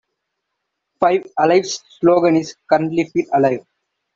[0.99, 3.63] Five Alive's slogan is currently Feel Alive!